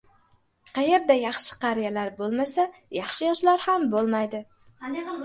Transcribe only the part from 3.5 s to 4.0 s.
ham